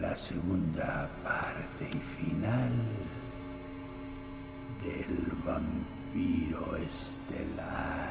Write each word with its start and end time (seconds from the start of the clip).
La 0.00 0.16
segunda 0.16 1.06
parte 1.22 1.84
y 1.84 2.00
final 2.00 2.72
del 4.82 5.32
vampiro 5.44 6.76
estelar 6.76 8.01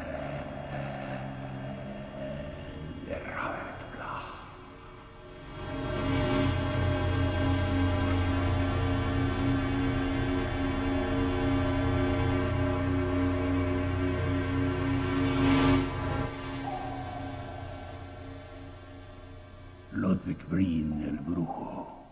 Ludwig 20.25 21.03
el 21.03 21.17
brujo, 21.17 22.05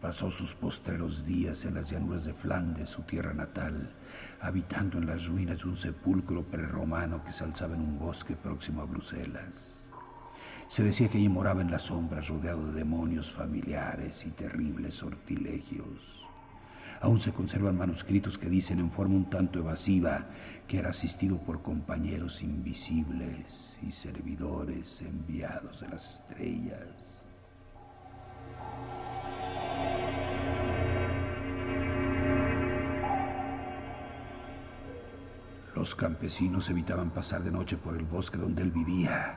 pasó 0.00 0.30
sus 0.30 0.54
postreros 0.54 1.26
días 1.26 1.64
en 1.64 1.74
las 1.74 1.90
llanuras 1.90 2.24
de 2.24 2.32
Flandes, 2.32 2.90
su 2.90 3.02
tierra 3.02 3.32
natal, 3.32 3.90
habitando 4.40 4.98
en 4.98 5.06
las 5.06 5.26
ruinas 5.26 5.58
de 5.58 5.70
un 5.70 5.76
sepulcro 5.76 6.44
prerromano 6.44 7.24
que 7.24 7.32
se 7.32 7.42
alzaba 7.42 7.74
en 7.74 7.80
un 7.80 7.98
bosque 7.98 8.36
próximo 8.36 8.82
a 8.82 8.84
Bruselas. 8.84 9.82
Se 10.68 10.84
decía 10.84 11.08
que 11.08 11.18
allí 11.18 11.28
moraba 11.28 11.62
en 11.62 11.70
las 11.70 11.82
sombras, 11.82 12.28
rodeado 12.28 12.66
de 12.66 12.72
demonios 12.74 13.32
familiares 13.32 14.24
y 14.24 14.30
terribles 14.30 14.94
sortilegios. 14.94 16.24
Aún 17.00 17.20
se 17.20 17.32
conservan 17.32 17.76
manuscritos 17.76 18.38
que 18.38 18.48
dicen 18.48 18.78
en 18.78 18.90
forma 18.90 19.16
un 19.16 19.30
tanto 19.30 19.58
evasiva 19.58 20.26
que 20.68 20.78
era 20.78 20.90
asistido 20.90 21.38
por 21.38 21.62
compañeros 21.62 22.42
invisibles 22.42 23.78
y 23.82 23.90
servidores 23.90 25.02
enviados 25.02 25.80
de 25.80 25.88
las 25.88 26.20
estrellas. 26.20 27.05
Los 35.76 35.94
campesinos 35.94 36.70
evitaban 36.70 37.10
pasar 37.10 37.44
de 37.44 37.50
noche 37.50 37.76
por 37.76 37.94
el 37.94 38.04
bosque 38.04 38.38
donde 38.38 38.62
él 38.62 38.70
vivía. 38.70 39.34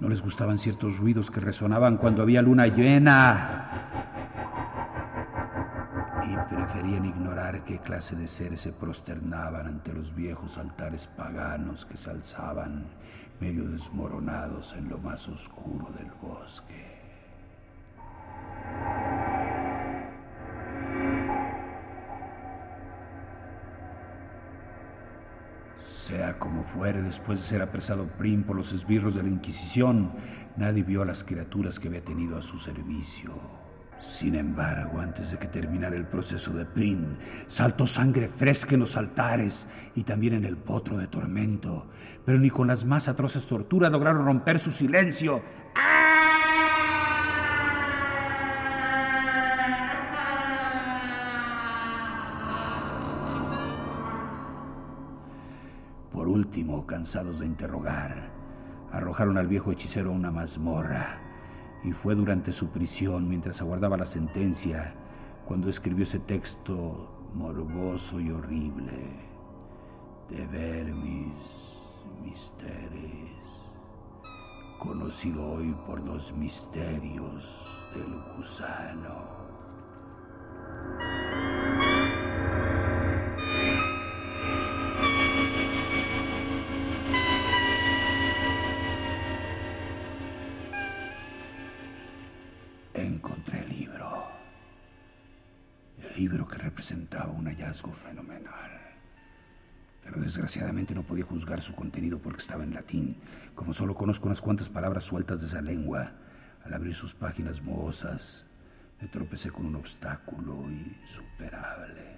No 0.00 0.08
les 0.08 0.22
gustaban 0.22 0.58
ciertos 0.58 0.96
ruidos 0.96 1.30
que 1.30 1.40
resonaban 1.40 1.98
cuando 1.98 2.22
había 2.22 2.40
luna 2.40 2.68
llena 2.68 3.82
y 6.24 6.54
preferían 6.54 7.04
ignorar 7.04 7.66
qué 7.66 7.80
clase 7.80 8.16
de 8.16 8.28
seres 8.28 8.62
se 8.62 8.72
prosternaban 8.72 9.66
ante 9.66 9.92
los 9.92 10.14
viejos 10.14 10.56
altares 10.56 11.06
paganos 11.06 11.84
que 11.84 11.98
se 11.98 12.08
alzaban 12.08 12.86
medio 13.38 13.68
desmoronados 13.68 14.72
en 14.72 14.88
lo 14.88 14.96
más 14.96 15.28
oscuro 15.28 15.90
del 15.98 16.10
bosque. 16.22 16.97
Como 26.48 26.64
fuere, 26.64 27.02
después 27.02 27.40
de 27.40 27.44
ser 27.44 27.60
apresado 27.60 28.06
Prim 28.16 28.42
por 28.42 28.56
los 28.56 28.72
esbirros 28.72 29.14
de 29.14 29.22
la 29.22 29.28
Inquisición, 29.28 30.12
nadie 30.56 30.82
vio 30.82 31.02
a 31.02 31.04
las 31.04 31.22
criaturas 31.22 31.78
que 31.78 31.88
había 31.88 32.02
tenido 32.02 32.38
a 32.38 32.42
su 32.42 32.58
servicio. 32.58 33.34
Sin 33.98 34.34
embargo, 34.34 34.98
antes 34.98 35.30
de 35.30 35.38
que 35.38 35.46
terminara 35.46 35.94
el 35.94 36.06
proceso 36.06 36.54
de 36.54 36.64
Prim, 36.64 37.16
saltó 37.48 37.86
sangre 37.86 38.28
fresca 38.28 38.74
en 38.74 38.80
los 38.80 38.96
altares 38.96 39.68
y 39.94 40.04
también 40.04 40.32
en 40.32 40.46
el 40.46 40.56
potro 40.56 40.96
de 40.96 41.08
tormento, 41.08 41.90
pero 42.24 42.38
ni 42.38 42.48
con 42.48 42.68
las 42.68 42.82
más 42.86 43.08
atroces 43.08 43.46
torturas 43.46 43.92
lograron 43.92 44.24
romper 44.24 44.58
su 44.58 44.70
silencio. 44.70 45.42
Por 45.74 45.97
último, 56.48 56.86
cansados 56.86 57.40
de 57.40 57.46
interrogar, 57.46 58.30
arrojaron 58.90 59.36
al 59.36 59.48
viejo 59.48 59.70
hechicero 59.70 60.08
a 60.08 60.14
una 60.14 60.30
mazmorra 60.30 61.18
y 61.84 61.92
fue 61.92 62.14
durante 62.14 62.52
su 62.52 62.68
prisión, 62.68 63.28
mientras 63.28 63.60
aguardaba 63.60 63.98
la 63.98 64.06
sentencia, 64.06 64.94
cuando 65.44 65.68
escribió 65.68 66.04
ese 66.04 66.20
texto 66.20 67.06
morboso 67.34 68.18
y 68.18 68.30
horrible 68.30 69.10
de 70.30 70.46
Vermis 70.46 71.82
Misteris, 72.24 73.36
conocido 74.78 75.52
hoy 75.52 75.76
por 75.86 76.00
los 76.00 76.32
misterios 76.32 77.84
del 77.94 78.22
gusano. 78.38 79.37
Un 97.36 97.46
hallazgo 97.46 97.92
fenomenal. 97.92 98.70
Pero 100.02 100.20
desgraciadamente 100.20 100.94
no 100.94 101.02
podía 101.02 101.24
juzgar 101.24 101.60
su 101.60 101.74
contenido 101.74 102.18
porque 102.18 102.40
estaba 102.40 102.64
en 102.64 102.74
latín. 102.74 103.16
Como 103.54 103.72
solo 103.72 103.94
conozco 103.94 104.26
unas 104.26 104.40
cuantas 104.40 104.68
palabras 104.68 105.04
sueltas 105.04 105.40
de 105.40 105.46
esa 105.46 105.60
lengua, 105.60 106.12
al 106.64 106.74
abrir 106.74 106.94
sus 106.94 107.14
páginas 107.14 107.62
mohosas, 107.62 108.46
me 109.00 109.08
tropecé 109.08 109.50
con 109.50 109.66
un 109.66 109.76
obstáculo 109.76 110.70
insuperable. 110.70 112.16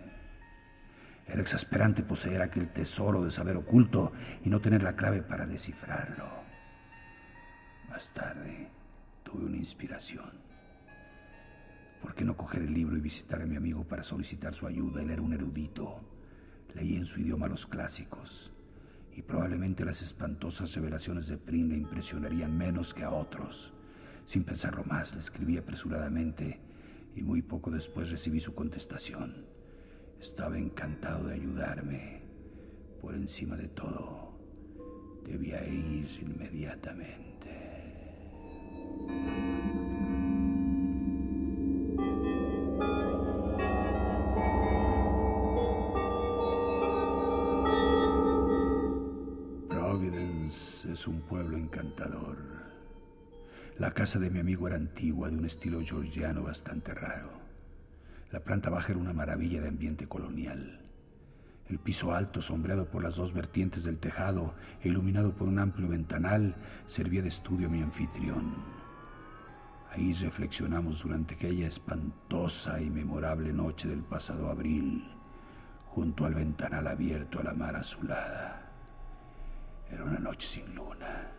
Era 1.27 1.43
exasperante 1.43 2.03
poseer 2.03 2.43
aquel 2.43 2.69
tesoro 2.73 3.23
de 3.25 3.31
saber 3.31 3.57
oculto 3.57 4.13
y 4.45 4.51
no 4.51 4.61
tener 4.61 4.83
la 4.83 4.97
clave 4.97 5.23
para 5.23 5.47
descifrarlo. 5.47 6.29
Más 7.89 8.09
tarde 8.15 8.69
tuve 9.23 9.45
una 9.45 9.57
inspiración. 9.57 10.50
¿Por 12.03 12.15
qué 12.15 12.25
no 12.25 12.37
coger 12.37 12.63
el 12.63 12.73
libro 12.73 12.97
y 12.97 13.01
visitar 13.01 13.43
a 13.43 13.47
mi 13.47 13.57
amigo 13.57 13.85
para 13.85 14.03
solicitar 14.03 14.55
su 14.55 14.67
ayuda? 14.67 15.03
Él 15.03 15.11
era 15.11 15.23
un 15.23 15.33
erudito. 15.33 16.01
Leí 16.75 16.97
en 16.97 17.07
su 17.07 17.21
idioma 17.21 17.49
los 17.49 17.67
clásicos. 17.67 18.53
Y 19.15 19.23
probablemente 19.23 19.85
las 19.85 20.03
espantosas 20.03 20.75
revelaciones 20.75 21.27
de 21.27 21.37
Prin 21.37 21.69
le 21.69 21.77
impresionarían 21.77 22.57
menos 22.57 22.95
que 22.95 23.05
a 23.05 23.11
otros. 23.11 23.75
Sin 24.25 24.45
pensarlo 24.45 24.85
más, 24.85 25.15
le 25.15 25.21
escribí 25.21 25.59
apresuradamente 25.59 26.61
y 27.17 27.23
muy 27.23 27.43
poco 27.43 27.71
después 27.71 28.11
recibí 28.11 28.41
su 28.41 28.55
contestación. 28.55 29.45
Estaba 30.21 30.59
encantado 30.59 31.27
de 31.29 31.35
ayudarme. 31.35 32.23
Por 33.01 33.15
encima 33.15 33.57
de 33.57 33.69
todo, 33.69 34.31
Debía 35.27 35.65
ir 35.65 36.09
inmediatamente. 36.23 37.31
Es 51.01 51.09
un 51.09 51.23
pueblo 51.23 51.57
encantador. 51.57 52.37
La 53.79 53.93
casa 53.93 54.19
de 54.19 54.29
mi 54.29 54.39
amigo 54.39 54.67
era 54.67 54.77
antigua, 54.77 55.31
de 55.31 55.39
un 55.39 55.47
estilo 55.47 55.81
georgiano 55.81 56.43
bastante 56.43 56.93
raro. 56.93 57.31
La 58.31 58.41
planta 58.41 58.69
baja 58.69 58.93
era 58.93 59.01
una 59.01 59.15
maravilla 59.15 59.63
de 59.63 59.69
ambiente 59.69 60.07
colonial. 60.07 60.83
El 61.71 61.79
piso 61.79 62.13
alto, 62.13 62.43
sombreado 62.43 62.91
por 62.91 63.03
las 63.03 63.17
dos 63.17 63.33
vertientes 63.33 63.83
del 63.83 63.97
tejado 63.97 64.53
e 64.83 64.89
iluminado 64.89 65.35
por 65.35 65.49
un 65.49 65.59
amplio 65.59 65.89
ventanal, 65.89 66.55
servía 66.85 67.23
de 67.23 67.29
estudio 67.29 67.69
a 67.69 67.71
mi 67.71 67.81
anfitrión. 67.81 68.57
Ahí 69.93 70.13
reflexionamos 70.13 71.03
durante 71.03 71.35
aquella 71.35 71.67
espantosa 71.67 72.79
y 72.79 72.91
memorable 72.91 73.55
noche 73.55 73.89
del 73.89 74.03
pasado 74.03 74.51
abril, 74.51 75.09
junto 75.87 76.27
al 76.27 76.35
ventanal 76.35 76.87
abierto 76.87 77.41
a 77.41 77.45
la 77.45 77.55
mar 77.55 77.75
azulada. 77.77 78.50
Era 79.93 80.05
una 80.05 80.19
noche 80.19 80.47
sin 80.47 80.75
luna, 80.75 81.33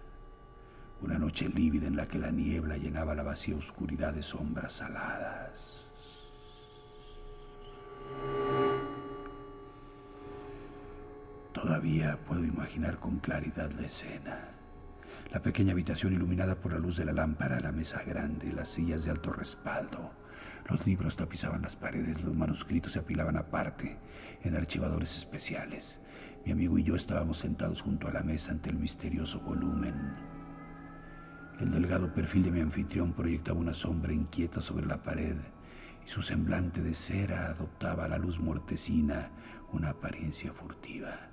una 1.02 1.18
noche 1.18 1.48
lívida 1.50 1.88
en 1.88 1.96
la 1.96 2.08
que 2.08 2.20
la 2.20 2.32
niebla 2.32 2.78
llenaba 2.78 3.16
la 3.16 3.24
vacía 3.24 3.56
oscuridad 3.56 4.14
de 4.14 4.24
sombras 4.24 4.74
saladas. 4.74 5.78
Todavía 11.54 12.18
puedo 12.26 12.44
imaginar 12.44 12.98
con 13.00 13.20
claridad 13.20 13.72
la 13.72 13.86
escena. 13.86 14.50
La 15.32 15.42
pequeña 15.42 15.74
habitación 15.74 16.14
iluminada 16.14 16.56
por 16.56 16.74
la 16.74 16.80
luz 16.80 16.98
de 16.98 17.06
la 17.06 17.14
lámpara, 17.14 17.60
la 17.60 17.72
mesa 17.72 18.04
grande, 18.04 18.52
las 18.52 18.70
sillas 18.70 19.06
de 19.06 19.12
alto 19.12 19.32
respaldo. 19.32 20.12
Los 20.70 20.86
libros 20.86 21.16
tapizaban 21.16 21.62
las 21.62 21.76
paredes, 21.76 22.22
los 22.22 22.36
manuscritos 22.36 22.94
se 22.94 23.00
apilaban 23.00 23.38
aparte, 23.38 23.98
en 24.44 24.56
archivadores 24.56 25.16
especiales. 25.18 26.00
Mi 26.46 26.54
amigo 26.54 26.80
y 26.80 26.84
yo 26.84 26.96
estábamos 26.96 27.38
sentados 27.38 27.84
junto 27.84 28.08
a 28.08 28.12
la 28.12 28.24
mesa 28.24 28.52
ante 28.52 28.72
el 28.72 28.78
misterioso 28.78 29.40
volumen. 29.42 29.94
El 31.60 31.72
delgado 31.72 32.12
perfil 32.12 32.44
de 32.44 32.52
mi 32.52 32.62
anfitrión 32.62 33.14
proyectaba 33.14 33.60
una 33.60 33.76
sombra 33.76 34.12
inquieta 34.12 34.60
sobre 34.60 34.88
la 34.88 35.04
pared 35.04 35.36
y 36.04 36.10
su 36.10 36.24
semblante 36.24 36.82
de 36.82 36.96
cera 36.96 37.52
adoptaba 37.52 38.06
a 38.06 38.08
la 38.08 38.18
luz 38.18 38.40
mortecina 38.40 39.30
una 39.72 39.92
apariencia 39.92 40.52
furtiva. 40.52 41.30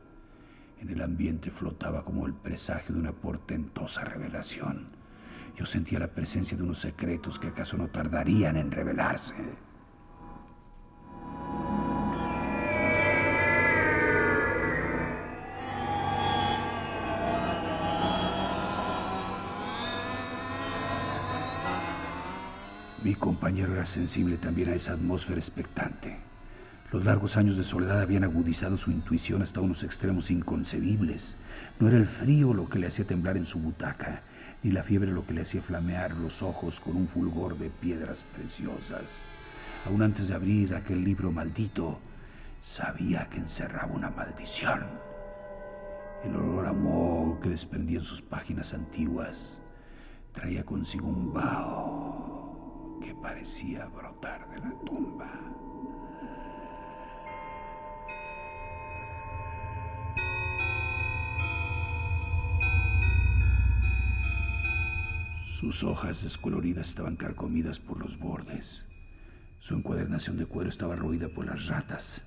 En 0.79 0.91
el 0.91 1.01
ambiente 1.01 1.51
flotaba 1.51 2.05
como 2.05 2.27
el 2.27 2.35
presagio 2.35 2.95
de 2.95 3.01
una 3.01 3.13
portentosa 3.13 4.05
revelación. 4.05 4.89
Yo 5.57 5.65
sentía 5.65 5.99
la 5.99 6.13
presencia 6.13 6.57
de 6.57 6.63
unos 6.63 6.79
secretos 6.79 7.39
que 7.39 7.49
acaso 7.49 7.79
no 7.79 7.89
tardarían 7.89 8.59
en 8.59 8.71
revelarse. 8.71 9.35
Compañero 23.49 23.77
era 23.77 23.87
sensible 23.87 24.37
también 24.37 24.69
a 24.69 24.75
esa 24.75 24.93
atmósfera 24.93 25.39
expectante. 25.39 26.19
Los 26.93 27.07
largos 27.07 27.39
años 27.39 27.57
de 27.57 27.65
soledad 27.65 28.03
habían 28.03 28.25
agudizado 28.25 28.77
su 28.77 28.91
intuición 28.91 29.41
hasta 29.41 29.63
unos 29.63 29.85
extremos 29.85 30.31
inconcebibles. 30.31 31.39
No 31.81 31.89
era 31.89 31.97
el 31.97 32.05
frío 32.05 32.53
lo 32.53 32.69
que 32.69 32.79
le 32.79 32.89
hacía 32.89 33.07
temblar 33.07 33.39
en 33.39 33.47
su 33.47 33.59
butaca, 33.59 34.21
ni 34.63 34.71
la 34.71 34.83
fiebre 34.83 35.13
lo 35.13 35.25
que 35.25 35.33
le 35.33 35.41
hacía 35.41 35.63
flamear 35.63 36.15
los 36.17 36.43
ojos 36.43 36.79
con 36.79 36.95
un 36.95 37.09
fulgor 37.09 37.57
de 37.57 37.71
piedras 37.71 38.23
preciosas. 38.37 39.23
Aún 39.87 40.03
antes 40.03 40.29
de 40.29 40.35
abrir 40.35 40.75
aquel 40.75 41.03
libro 41.03 41.33
maldito, 41.33 41.99
sabía 42.61 43.31
que 43.31 43.39
encerraba 43.39 43.95
una 43.95 44.11
maldición. 44.11 44.83
El 46.23 46.37
olor 46.37 46.67
a 46.67 46.75
moho 46.75 47.41
que 47.41 47.49
desprendían 47.49 48.03
sus 48.03 48.21
páginas 48.21 48.75
antiguas 48.75 49.57
traía 50.35 50.65
consigo 50.65 51.09
un 51.09 51.33
vaho 51.33 52.38
que 53.01 53.15
parecía 53.15 53.87
brotar 53.87 54.49
de 54.51 54.59
la 54.59 54.73
tumba. 54.85 55.31
Sus 65.45 65.83
hojas 65.83 66.23
descoloridas 66.23 66.89
estaban 66.89 67.17
carcomidas 67.17 67.81
por 67.81 67.99
los 67.99 68.17
bordes. 68.17 68.87
Su 69.59 69.75
encuadernación 69.75 70.37
de 70.37 70.47
cuero 70.47 70.71
estaba 70.71 70.95
roída 70.95 71.29
por 71.29 71.47
las 71.47 71.67
ratas. 71.67 72.23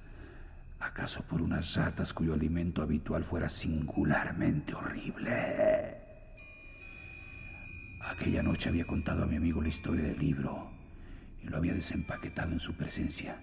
¿Acaso 0.81 1.23
por 1.23 1.41
unas 1.41 1.75
ratas 1.75 2.13
cuyo 2.13 2.33
alimento 2.33 2.81
habitual 2.81 3.23
fuera 3.23 3.47
singularmente 3.47 4.73
horrible? 4.73 6.00
Aquella 8.21 8.43
noche 8.43 8.69
había 8.69 8.85
contado 8.85 9.23
a 9.23 9.25
mi 9.25 9.37
amigo 9.37 9.63
la 9.63 9.69
historia 9.69 10.03
del 10.03 10.19
libro 10.19 10.69
y 11.43 11.47
lo 11.47 11.57
había 11.57 11.73
desempaquetado 11.73 12.51
en 12.51 12.59
su 12.59 12.75
presencia. 12.75 13.35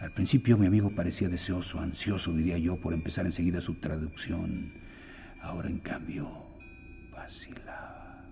Al 0.00 0.10
principio 0.10 0.58
mi 0.58 0.66
amigo 0.66 0.90
parecía 0.90 1.28
deseoso, 1.28 1.78
ansioso, 1.78 2.32
diría 2.32 2.58
yo, 2.58 2.80
por 2.80 2.92
empezar 2.92 3.26
enseguida 3.26 3.60
su 3.60 3.76
traducción. 3.76 4.72
Ahora, 5.40 5.68
en 5.68 5.78
cambio, 5.78 6.28
vacilaba. 7.12 8.24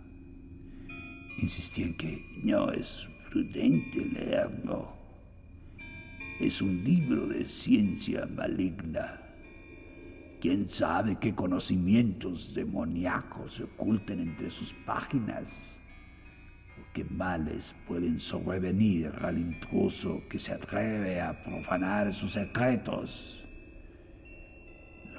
Insistía 1.40 1.86
en 1.86 1.96
que 1.96 2.20
no 2.42 2.72
es 2.72 3.06
prudente 3.30 4.06
leerlo. 4.06 4.92
Es 6.40 6.60
un 6.60 6.82
libro 6.82 7.28
de 7.28 7.44
ciencia 7.44 8.26
maligna. 8.34 9.20
¿Quién 10.40 10.68
sabe 10.68 11.16
qué 11.20 11.32
conocimientos 11.32 12.54
demoníacos 12.54 13.54
se 13.54 13.62
oculten 13.62 14.18
entre 14.18 14.50
sus 14.50 14.72
páginas? 14.84 15.75
¿O 16.96 16.98
qué 16.98 17.04
males 17.10 17.74
pueden 17.86 18.18
sobrevenir 18.18 19.12
al 19.20 19.36
intruso 19.36 20.22
que 20.30 20.38
se 20.38 20.54
atreve 20.54 21.20
a 21.20 21.34
profanar 21.44 22.14
sus 22.14 22.32
secretos? 22.32 23.44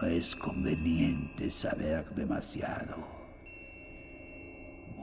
No 0.02 0.08
es 0.08 0.36
conveniente 0.36 1.52
saber 1.52 2.10
demasiado. 2.16 2.96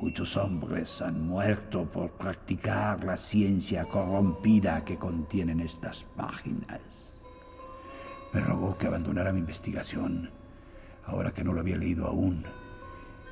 Muchos 0.02 0.36
hombres 0.36 1.00
han 1.00 1.20
muerto 1.28 1.84
por 1.84 2.10
practicar 2.10 3.04
la 3.04 3.16
ciencia 3.16 3.84
corrompida 3.84 4.84
que 4.84 4.96
contienen 4.96 5.60
estas 5.60 6.02
páginas. 6.16 7.12
Me 8.32 8.40
rogó 8.40 8.76
que 8.76 8.88
abandonara 8.88 9.32
mi 9.32 9.38
investigación, 9.38 10.28
ahora 11.06 11.31
que 11.31 11.44
no 11.44 11.52
lo 11.52 11.60
había 11.60 11.76
leído 11.76 12.08
aún, 12.08 12.44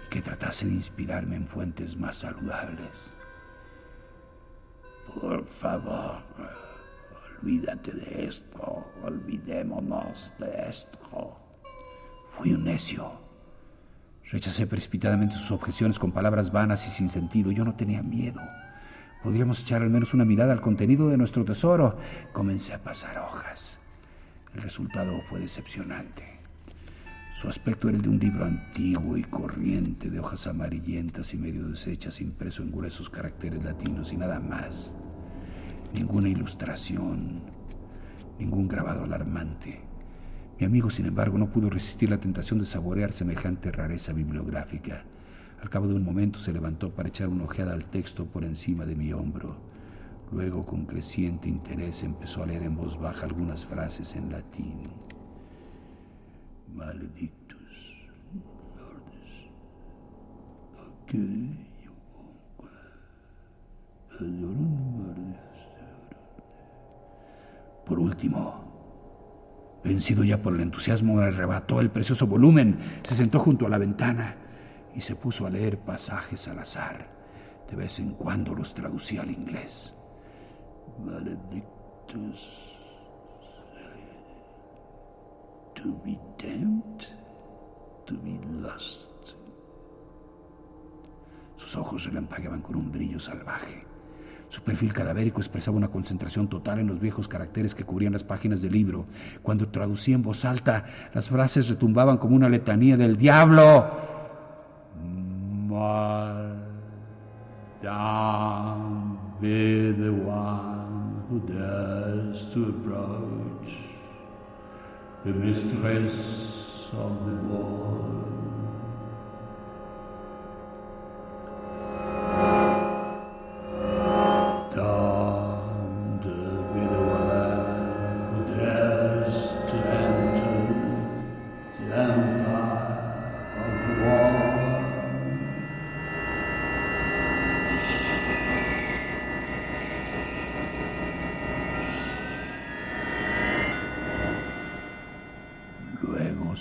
y 0.06 0.11
que 0.11 0.22
tratase 0.22 0.66
de 0.66 0.75
inspirarme 0.75 1.34
en 1.34 1.49
fuentes 1.49 1.96
más 1.96 2.18
saludables. 2.18 3.12
Por 5.06 5.44
favor, 5.47 6.23
olvídate 7.40 7.92
de 7.92 8.26
esto, 8.26 8.85
olvidémonos 9.02 10.32
de 10.38 10.68
esto. 10.68 11.37
Fui 12.30 12.52
un 12.52 12.64
necio. 12.64 13.12
Rechacé 14.30 14.66
precipitadamente 14.66 15.35
sus 15.35 15.50
objeciones 15.52 15.99
con 15.99 16.12
palabras 16.12 16.50
vanas 16.50 16.87
y 16.87 16.90
sin 16.90 17.09
sentido. 17.09 17.52
Yo 17.52 17.64
no 17.64 17.75
tenía 17.75 18.02
miedo. 18.02 18.40
Podríamos 19.23 19.61
echar 19.62 19.82
al 19.82 19.90
menos 19.90 20.14
una 20.14 20.25
mirada 20.25 20.52
al 20.52 20.61
contenido 20.61 21.09
de 21.09 21.18
nuestro 21.18 21.44
tesoro. 21.44 21.99
Comencé 22.32 22.73
a 22.73 22.82
pasar 22.82 23.18
hojas. 23.18 23.78
El 24.54 24.62
resultado 24.62 25.21
fue 25.23 25.40
decepcionante. 25.40 26.31
Su 27.32 27.48
aspecto 27.48 27.88
era 27.88 27.96
el 27.96 28.02
de 28.02 28.10
un 28.10 28.18
libro 28.18 28.44
antiguo 28.44 29.16
y 29.16 29.22
corriente, 29.22 30.10
de 30.10 30.20
hojas 30.20 30.46
amarillentas 30.46 31.32
y 31.32 31.38
medio 31.38 31.66
deshechas, 31.66 32.20
impreso 32.20 32.62
en 32.62 32.70
gruesos 32.70 33.08
caracteres 33.08 33.64
latinos 33.64 34.12
y 34.12 34.18
nada 34.18 34.38
más. 34.38 34.94
Ninguna 35.94 36.28
ilustración, 36.28 37.40
ningún 38.38 38.68
grabado 38.68 39.04
alarmante. 39.04 39.80
Mi 40.60 40.66
amigo, 40.66 40.90
sin 40.90 41.06
embargo, 41.06 41.38
no 41.38 41.50
pudo 41.50 41.70
resistir 41.70 42.10
la 42.10 42.20
tentación 42.20 42.58
de 42.58 42.66
saborear 42.66 43.12
semejante 43.12 43.72
rareza 43.72 44.12
bibliográfica. 44.12 45.04
Al 45.62 45.70
cabo 45.70 45.88
de 45.88 45.94
un 45.94 46.04
momento 46.04 46.38
se 46.38 46.52
levantó 46.52 46.90
para 46.94 47.08
echar 47.08 47.28
una 47.28 47.44
ojeada 47.44 47.72
al 47.72 47.86
texto 47.86 48.26
por 48.26 48.44
encima 48.44 48.84
de 48.84 48.94
mi 48.94 49.10
hombro. 49.14 49.56
Luego, 50.30 50.66
con 50.66 50.84
creciente 50.84 51.48
interés, 51.48 52.02
empezó 52.02 52.42
a 52.42 52.46
leer 52.46 52.64
en 52.64 52.76
voz 52.76 53.00
baja 53.00 53.24
algunas 53.24 53.64
frases 53.64 54.16
en 54.16 54.30
latín. 54.30 55.12
Maledictus, 56.75 58.09
lordes, 58.76 59.50
Por 67.85 67.99
último, 67.99 68.73
Vencido 69.85 70.23
ya 70.23 70.41
por 70.41 70.55
el 70.55 70.61
entusiasmo, 70.61 71.19
arrebató 71.19 71.81
el 71.81 71.91
precioso 71.91 72.26
volumen, 72.26 72.79
se 73.02 73.17
sentó 73.17 73.41
junto 73.41 73.67
a 73.67 73.69
la 73.69 73.79
ventana 73.79 74.37
y 74.95 75.00
se 75.00 75.17
puso 75.17 75.45
a 75.47 75.50
leer 75.50 75.79
pasajes 75.79 76.47
al 76.47 76.61
azar. 76.61 77.11
De 77.69 77.76
vez 77.76 77.99
en 77.99 78.12
cuando 78.14 78.55
los 78.55 78.75
traducía 78.75 79.23
al 79.23 79.31
inglés. 79.31 79.97
Maledictus. 81.05 82.72
To 85.82 86.00
be 86.04 86.16
damned, 86.38 87.06
to 88.06 88.14
be 88.14 88.38
lost. 88.60 89.00
Sus 91.56 91.76
ojos 91.76 92.04
relampagueaban 92.04 92.62
con 92.62 92.76
un 92.76 92.92
brillo 92.92 93.18
salvaje. 93.18 93.84
Su 94.48 94.62
perfil 94.62 94.92
cadavérico 94.92 95.40
expresaba 95.40 95.76
una 95.76 95.88
concentración 95.88 96.46
total 96.46 96.78
en 96.78 96.86
los 96.86 97.00
viejos 97.00 97.26
caracteres 97.26 97.74
que 97.74 97.82
cubrían 97.82 98.12
las 98.12 98.22
páginas 98.22 98.62
del 98.62 98.70
libro. 98.72 99.06
Cuando 99.42 99.70
traducía 99.70 100.14
en 100.14 100.22
voz 100.22 100.44
alta, 100.44 100.84
las 101.14 101.28
frases 101.28 101.68
retumbaban 101.68 102.18
como 102.18 102.36
una 102.36 102.48
letanía 102.48 102.96
del 102.96 103.16
diablo. 103.16 103.90
Be 109.40 109.92
the 109.94 110.12
one 110.12 111.24
who 111.28 111.40
dares 111.40 112.44
to 112.52 112.70
the 115.25 115.33
mistress 115.33 116.91
of 116.95 117.25
the 117.25 117.33
world. 117.47 117.91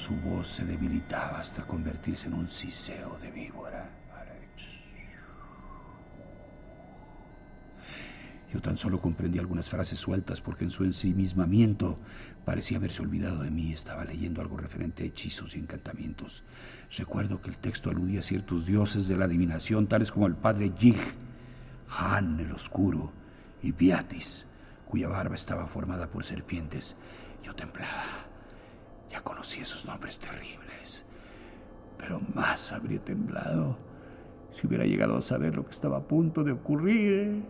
Su 0.02 0.16
voz 0.16 0.48
se 0.48 0.66
debilitaba 0.66 1.38
hasta 1.38 1.62
convertirse 1.62 2.26
en 2.26 2.34
un 2.34 2.50
siseo 2.50 3.20
de 3.22 3.30
víbora. 3.30 3.88
Yo 8.52 8.60
tan 8.62 8.78
solo 8.78 9.00
comprendí 9.00 9.38
algunas 9.38 9.70
frases 9.70 10.00
sueltas 10.00 10.42
porque 10.42 10.64
en 10.64 10.72
su 10.72 10.84
ensimismamiento 10.84 12.00
parecía 12.44 12.78
haberse 12.78 13.04
olvidado 13.04 13.44
de 13.44 13.52
mí. 13.52 13.74
Estaba 13.74 14.04
leyendo 14.04 14.42
algo 14.42 14.58
referente 14.58 15.04
a 15.04 15.06
hechizos 15.06 15.56
y 15.56 15.60
encantamientos. 15.60 16.44
Recuerdo 16.98 17.40
que 17.40 17.52
el 17.52 17.60
texto 17.60 17.92
aludía 17.92 18.22
a 18.22 18.24
ciertos 18.24 18.66
dioses 18.66 19.08
de 19.08 19.16
la 19.16 19.26
adivinación, 19.26 19.86
tales 19.88 20.12
como 20.12 20.26
el 20.26 20.36
padre 20.36 20.72
Yig, 20.78 21.00
Han 21.96 22.40
el 22.40 22.52
Oscuro 22.52 23.14
y 23.62 23.72
Biatis, 23.72 24.48
cuya 24.86 25.08
barba 25.08 25.36
estaba 25.36 25.68
formada 25.68 26.08
por 26.08 26.24
serpientes. 26.24 26.96
Yo 27.44 27.54
temblaba. 27.54 28.31
Ya 29.12 29.22
conocí 29.22 29.60
esos 29.60 29.86
nombres 29.86 30.20
terribles, 30.20 31.04
pero 31.98 32.22
más 32.34 32.72
habría 32.72 33.04
temblado 33.04 33.78
si 34.52 34.68
hubiera 34.68 34.86
llegado 34.86 35.18
a 35.18 35.22
saber 35.22 35.56
lo 35.56 35.66
que 35.66 35.72
estaba 35.72 35.98
a 35.98 36.02
punto 36.02 36.46
de 36.46 36.54
ocurrir. 36.54 37.44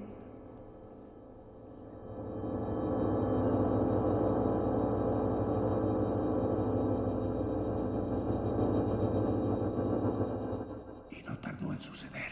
Y 11.12 11.24
no 11.24 11.38
tardó 11.38 11.74
en 11.74 11.82
suceder. 11.82 12.32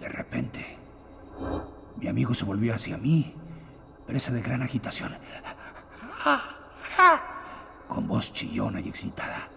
De 0.00 0.08
repente, 0.08 0.78
mi 1.98 2.08
amigo 2.08 2.32
se 2.32 2.46
volvió 2.46 2.74
hacia 2.74 2.96
mí, 2.96 3.34
presa 4.06 4.32
de 4.32 4.40
gran 4.40 4.62
agitación. 4.62 5.14
Con 7.88 8.06
voz 8.06 8.32
chillona 8.32 8.80
y 8.80 8.88
excitada, 8.88 9.48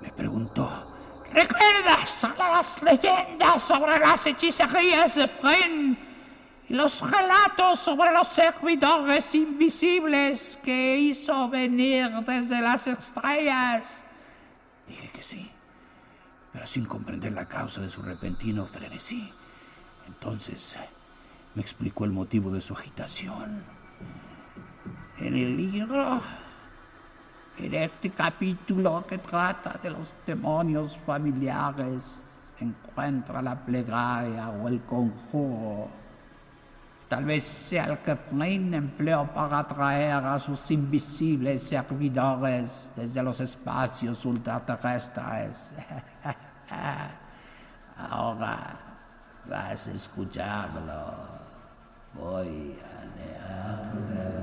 me 0.00 0.10
preguntó, 0.10 0.90
¿Recuerdas 1.32 2.26
las 2.36 2.82
leyendas 2.82 3.62
sobre 3.62 3.98
las 3.98 4.26
hechicerías 4.26 5.14
de 5.14 5.28
Prin 5.28 5.98
y 6.68 6.74
los 6.74 7.08
relatos 7.08 7.78
sobre 7.78 8.10
los 8.10 8.26
servidores 8.26 9.32
invisibles 9.36 10.58
que 10.62 10.96
hizo 10.96 11.48
venir 11.48 12.10
desde 12.26 12.60
las 12.60 12.88
estrellas? 12.88 14.04
Dije 14.88 15.08
que 15.10 15.22
sí, 15.22 15.50
pero 16.52 16.66
sin 16.66 16.84
comprender 16.84 17.32
la 17.32 17.46
causa 17.46 17.80
de 17.80 17.88
su 17.88 18.02
repentino 18.02 18.66
frenesí. 18.66 19.32
Entonces 20.08 20.76
me 21.54 21.62
explicó 21.62 22.04
el 22.04 22.10
motivo 22.10 22.50
de 22.50 22.60
su 22.60 22.74
agitación. 22.74 23.62
En 25.18 25.36
el 25.36 25.56
libro, 25.56 26.20
en 27.66 27.74
este 27.74 28.10
capítulo 28.10 29.04
que 29.06 29.18
trata 29.18 29.78
de 29.82 29.90
los 29.90 30.12
demonios 30.26 30.96
familiares, 30.96 32.54
encuentra 32.58 33.42
la 33.42 33.54
plegaria 33.54 34.48
o 34.50 34.68
el 34.68 34.80
conjuro. 34.82 35.88
Tal 37.08 37.24
vez 37.24 37.44
sea 37.44 37.86
el 37.86 37.98
que 37.98 38.14
Prin 38.16 38.72
empleó 38.72 39.26
para 39.26 39.58
atraer 39.58 40.24
a 40.24 40.38
sus 40.38 40.70
invisibles 40.70 41.64
servidores 41.64 42.90
desde 42.94 43.22
los 43.22 43.40
espacios 43.40 44.24
ultraterrestres. 44.24 45.72
Ahora 48.10 48.78
vas 49.48 49.88
a 49.88 49.92
escucharlo. 49.92 51.40
Voy 52.14 52.78
a 52.78 53.04
leerlo. 53.16 54.39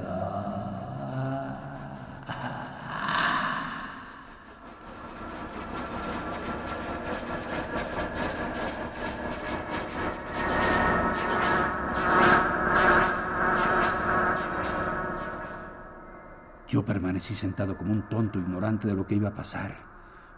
Yo 16.68 16.84
permanecí 16.84 17.34
sentado 17.34 17.78
como 17.78 17.94
un 17.94 18.10
tonto, 18.10 18.40
ignorante 18.40 18.88
de 18.88 18.94
lo 18.94 19.08
que 19.08 19.16
iba 19.16 19.30
a 19.30 19.36
pasar. 19.36 19.78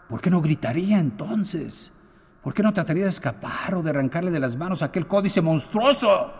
¿Por 0.08 0.20
qué 0.20 0.30
no 0.30 0.40
gritaría 0.40 0.98
entonces? 0.98 1.92
¿Por 2.42 2.54
qué 2.54 2.62
no 2.62 2.72
trataría 2.72 3.04
de 3.04 3.10
escapar 3.10 3.74
o 3.74 3.82
de 3.82 3.90
arrancarle 3.90 4.30
de 4.30 4.40
las 4.40 4.56
manos 4.56 4.82
aquel 4.82 5.06
códice 5.06 5.40
monstruoso? 5.42 6.32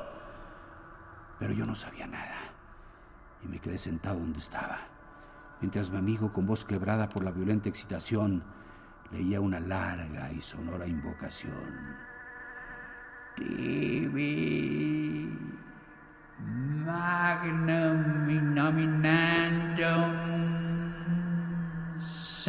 Pero 1.38 1.52
yo 1.52 1.66
no 1.66 1.74
sabía 1.74 2.06
nada 2.06 2.36
y 3.42 3.48
me 3.48 3.58
quedé 3.58 3.78
sentado 3.78 4.18
donde 4.18 4.38
estaba, 4.38 4.78
mientras 5.60 5.90
mi 5.90 5.98
amigo, 5.98 6.32
con 6.32 6.46
voz 6.46 6.64
quebrada 6.64 7.08
por 7.08 7.24
la 7.24 7.30
violenta 7.30 7.68
excitación, 7.68 8.42
leía 9.10 9.40
una 9.40 9.60
larga 9.60 10.30
y 10.32 10.40
sonora 10.40 10.86
invocación. 10.86 11.96
Tibi 13.36 14.49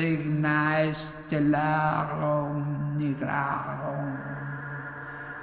signa 0.01 0.89
stellarum 0.99 2.57
nigrarum 2.97 4.05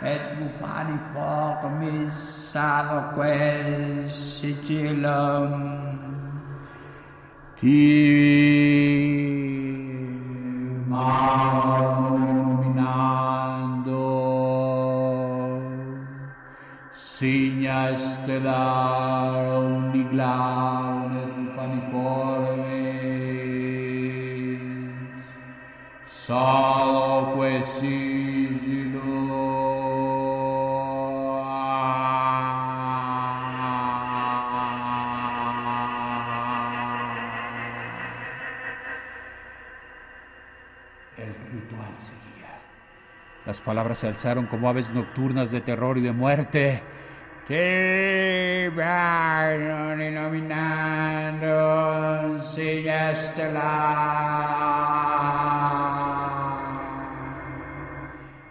et 0.02 0.22
bufaniformis 0.38 2.18
adoque 2.58 3.36
sigillum. 4.10 5.52
Ti 7.58 7.82
magnum 10.90 12.18
illuminando 12.18 14.06
signa 16.90 17.82
stellarum 18.06 19.72
niglarum 19.94 21.14
et 21.22 21.34
faniformis 21.54 22.47
salque 26.28 27.62
sigillo 27.62 29.00
El 41.16 41.34
ritual 41.50 41.94
seguía. 41.96 42.60
Las 43.46 43.62
palabras 43.62 44.00
se 44.00 44.08
alzaron 44.08 44.44
como 44.48 44.68
aves 44.68 44.90
nocturnas 44.90 45.50
de 45.50 45.62
terror 45.62 45.96
y 45.96 46.02
de 46.02 46.12
muerte. 46.12 46.82
Te 47.46 48.70
vanno 48.76 49.94
illuminando 50.04 51.48
silla 52.38 53.12
estelar. 53.12 54.58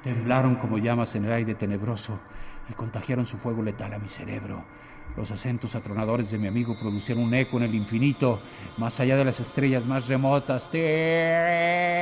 Temblaron 0.08 0.56
como 0.56 0.78
llamas 0.78 1.14
en 1.16 1.26
el 1.26 1.34
aire 1.34 1.54
tenebroso 1.54 2.18
y 2.70 2.74
contagiaron 2.74 3.26
su 3.26 3.36
fuego 3.36 3.62
letal 3.62 3.94
a 3.94 4.00
mi 4.00 4.08
cerebro. 4.08 4.64
Los 5.18 5.32
acentos 5.32 5.76
atronadores 5.76 6.32
de 6.32 6.38
mi 6.38 6.48
amigo 6.48 6.80
producían 6.80 7.18
un 7.18 7.34
eco 7.34 7.58
en 7.58 7.64
el 7.64 7.76
infinito, 7.76 8.42
más 8.78 9.02
allá 9.02 9.18
de 9.18 9.26
las 9.26 9.42
estrellas 9.42 9.86
más 9.86 10.08
remotas. 10.08 10.70
Era 10.72 11.98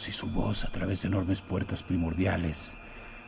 si 0.00 0.12
su 0.12 0.28
voz, 0.30 0.64
a 0.64 0.72
través 0.72 1.02
de 1.02 1.08
enormes 1.08 1.42
puertas 1.42 1.82
primordiales, 1.82 2.76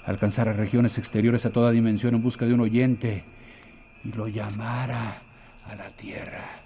alcanzara 0.06 0.54
regiones 0.54 0.96
exteriores 0.96 1.44
a 1.44 1.50
toda 1.50 1.70
dimensión 1.70 2.14
en 2.14 2.22
busca 2.22 2.46
de 2.46 2.54
un 2.54 2.60
oyente 2.60 3.24
y 4.02 4.12
lo 4.12 4.26
llamara 4.26 5.22
a 5.66 5.74
la 5.74 5.90
tierra. 5.90 6.62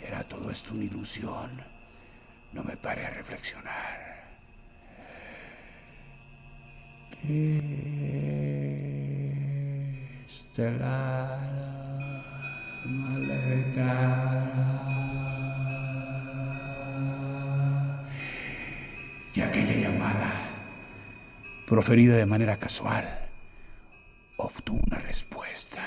¿Era 0.00 0.22
todo 0.22 0.50
esto 0.50 0.72
una 0.72 0.84
ilusión? 0.84 1.50
No 2.52 2.62
me 2.62 2.76
paré 2.76 3.06
a 3.06 3.10
reflexionar. 3.10 4.28
Estelara, 10.28 11.98
Y 19.38 19.40
aquella 19.40 19.76
llamada, 19.76 20.32
proferida 21.68 22.16
de 22.16 22.26
manera 22.26 22.56
casual, 22.56 23.08
obtuvo 24.36 24.80
una 24.84 24.98
respuesta. 24.98 25.80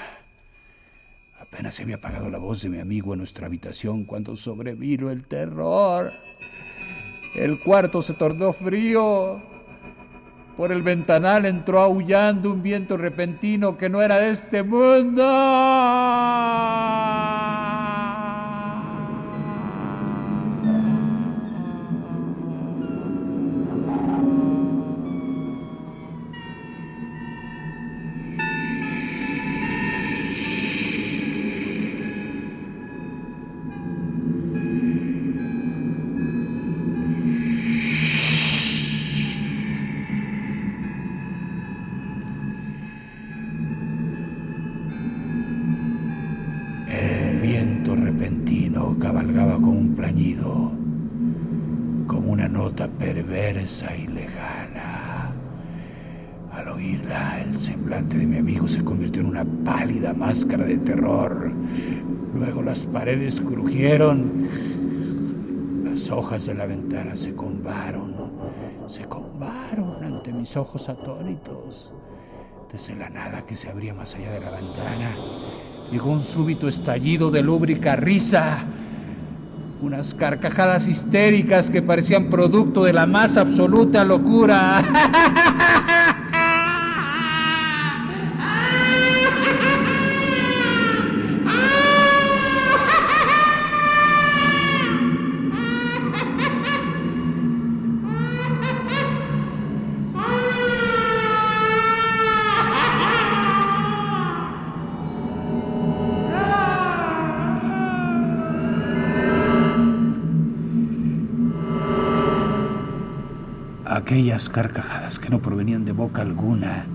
Apenas 1.37 1.75
se 1.75 1.83
había 1.83 1.97
apagado 1.97 2.29
la 2.29 2.37
voz 2.37 2.61
de 2.61 2.69
mi 2.69 2.79
amigo 2.79 3.11
en 3.11 3.17
nuestra 3.17 3.47
habitación 3.47 4.05
cuando 4.05 4.37
sobrevino 4.37 5.11
el 5.11 5.25
terror. 5.25 6.13
El 7.35 7.59
cuarto 7.59 8.01
se 8.01 8.13
tornó 8.13 8.53
frío. 8.53 9.35
Por 10.55 10.71
el 10.71 10.81
ventanal 10.81 11.45
entró 11.45 11.81
aullando 11.81 12.53
un 12.53 12.63
viento 12.63 12.95
repentino 12.95 13.77
que 13.77 13.89
no 13.89 14.01
era 14.01 14.19
de 14.19 14.29
este 14.29 14.63
mundo. 14.63 15.27
Y 53.89 54.07
lejana. 54.07 55.31
Al 56.51 56.67
oírla, 56.67 57.41
el 57.41 57.59
semblante 57.59 58.17
de 58.17 58.27
mi 58.27 58.37
amigo 58.37 58.67
se 58.67 58.83
convirtió 58.83 59.21
en 59.21 59.29
una 59.29 59.45
pálida 59.45 60.13
máscara 60.13 60.65
de 60.65 60.77
terror. 60.77 61.51
Luego 62.35 62.61
las 62.61 62.85
paredes 62.85 63.41
crujieron, 63.41 64.47
las 65.83 66.09
hojas 66.11 66.45
de 66.45 66.53
la 66.53 66.65
ventana 66.65 67.15
se 67.15 67.33
combaron, 67.33 68.13
se 68.87 69.05
combaron 69.05 70.03
ante 70.03 70.31
mis 70.31 70.55
ojos 70.55 70.87
atónitos. 70.89 71.93
Desde 72.71 72.95
la 72.95 73.09
nada 73.09 73.45
que 73.45 73.55
se 73.55 73.69
abría 73.69 73.93
más 73.93 74.15
allá 74.15 74.31
de 74.31 74.39
la 74.39 74.51
ventana, 74.51 75.15
llegó 75.91 76.11
un 76.11 76.23
súbito 76.23 76.67
estallido 76.67 77.31
de 77.31 77.41
lúbrica 77.41 77.95
risa. 77.95 78.65
Unas 79.81 80.13
carcajadas 80.13 80.87
histéricas 80.87 81.71
que 81.71 81.81
parecían 81.81 82.29
producto 82.29 82.83
de 82.83 82.93
la 82.93 83.07
más 83.07 83.35
absoluta 83.35 84.05
locura. 84.05 84.83
Aquellas 114.21 114.49
carcajadas 114.49 115.17
que 115.17 115.29
no 115.29 115.39
provenían 115.39 115.83
de 115.83 115.93
boca 115.93 116.21
alguna 116.21 116.85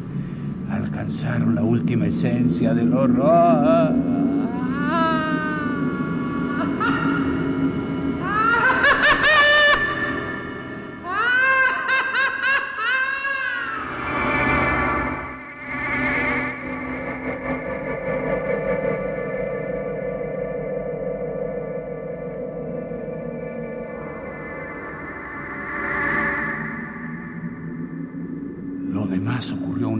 alcanzaron 0.70 1.56
la 1.56 1.64
última 1.64 2.06
esencia 2.06 2.72
del 2.72 2.94
horror. 2.94 4.15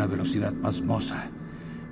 Velocidad 0.07 0.53
pasmosa. 0.53 1.29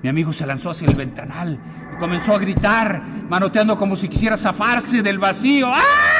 Mi 0.03 0.09
amigo 0.09 0.33
se 0.33 0.47
lanzó 0.47 0.71
hacia 0.71 0.89
el 0.89 0.95
ventanal 0.95 1.59
y 1.95 1.99
comenzó 1.99 2.35
a 2.35 2.39
gritar, 2.39 3.03
manoteando 3.29 3.79
como 3.79 3.97
si 3.97 4.09
quisiera 4.09 4.37
zafarse 4.37 5.03
del 5.03 5.19
vacío. 5.19 5.69
¡Ah! 5.73 6.14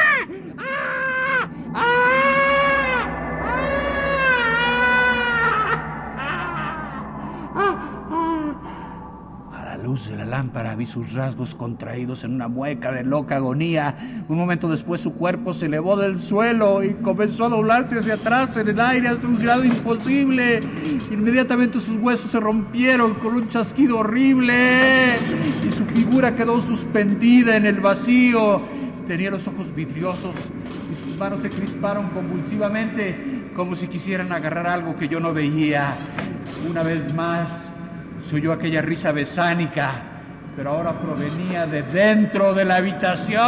Lámpara 10.35 10.75
vi 10.75 10.85
sus 10.85 11.13
rasgos 11.13 11.55
contraídos 11.55 12.25
en 12.25 12.33
una 12.33 12.49
mueca 12.49 12.91
de 12.91 13.05
loca 13.05 13.37
agonía. 13.37 14.25
Un 14.27 14.37
momento 14.37 14.67
después 14.67 14.99
su 14.99 15.13
cuerpo 15.13 15.53
se 15.53 15.67
elevó 15.67 15.95
del 15.95 16.19
suelo 16.19 16.83
y 16.83 16.93
comenzó 16.95 17.45
a 17.45 17.49
doblarse 17.49 17.99
hacia 17.99 18.15
atrás 18.15 18.57
en 18.57 18.67
el 18.67 18.81
aire 18.81 19.07
hasta 19.07 19.25
un 19.27 19.39
grado 19.39 19.63
imposible. 19.63 20.61
Inmediatamente 21.09 21.79
sus 21.79 21.95
huesos 21.95 22.31
se 22.31 22.41
rompieron 22.41 23.13
con 23.13 23.33
un 23.33 23.47
chasquido 23.47 23.99
horrible 23.99 25.19
y 25.65 25.71
su 25.71 25.85
figura 25.85 26.35
quedó 26.35 26.59
suspendida 26.59 27.55
en 27.55 27.65
el 27.65 27.79
vacío. 27.79 28.61
Tenía 29.07 29.31
los 29.31 29.47
ojos 29.47 29.73
vidriosos 29.73 30.51
y 30.91 30.95
sus 30.97 31.15
manos 31.15 31.39
se 31.39 31.49
crisparon 31.49 32.09
convulsivamente 32.09 33.51
como 33.55 33.73
si 33.77 33.87
quisieran 33.87 34.33
agarrar 34.33 34.67
algo 34.67 34.97
que 34.97 35.07
yo 35.07 35.21
no 35.21 35.33
veía. 35.33 35.95
Una 36.69 36.83
vez 36.83 37.13
más 37.13 37.71
se 38.19 38.35
oyó 38.35 38.51
aquella 38.51 38.81
risa 38.81 39.13
besánica, 39.13 40.14
pero 40.55 40.71
ahora 40.71 40.99
provenía 40.99 41.67
de 41.67 41.83
dentro 41.83 42.53
de 42.53 42.65
la 42.65 42.77
habitación. 42.77 43.41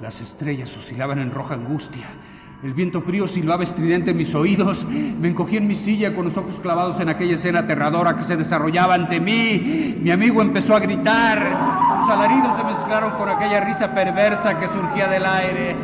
Las 0.00 0.20
estrellas 0.20 0.76
oscilaban 0.76 1.18
en 1.18 1.30
roja 1.30 1.54
angustia. 1.54 2.08
El 2.62 2.72
viento 2.72 3.02
frío 3.02 3.26
silbaba 3.26 3.62
estridente 3.62 4.12
en 4.12 4.16
mis 4.16 4.34
oídos. 4.34 4.86
Me 4.86 5.28
encogí 5.28 5.58
en 5.58 5.66
mi 5.66 5.74
silla 5.74 6.14
con 6.14 6.24
los 6.24 6.36
ojos 6.38 6.60
clavados 6.60 6.98
en 7.00 7.10
aquella 7.10 7.34
escena 7.34 7.60
aterradora 7.60 8.16
que 8.16 8.24
se 8.24 8.36
desarrollaba 8.36 8.94
ante 8.94 9.20
mí. 9.20 9.98
Mi 10.00 10.10
amigo 10.10 10.40
empezó 10.40 10.74
a 10.74 10.80
gritar. 10.80 11.84
Sus 12.00 12.08
alaridos 12.08 12.56
se 12.56 12.64
mezclaron 12.64 13.12
con 13.18 13.28
aquella 13.28 13.60
risa 13.60 13.94
perversa 13.94 14.58
que 14.58 14.66
surgía 14.68 15.08
del 15.08 15.26
aire. 15.26 15.76